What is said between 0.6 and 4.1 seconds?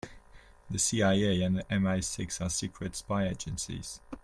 The CIA and MI-Six are secret spy agencies.